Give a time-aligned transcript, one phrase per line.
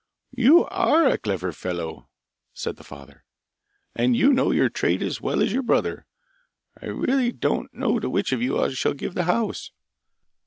[0.31, 2.09] 'You are a clever fellow!'
[2.53, 3.23] said the father,
[3.95, 6.07] 'and know your trade as well as your brother.
[6.81, 9.69] I really don't know to which of you I shall give the house.